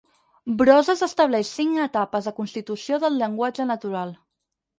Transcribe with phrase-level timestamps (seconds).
[0.61, 4.17] Brosses estableix cinc etapes de constitució del llenguatge natural.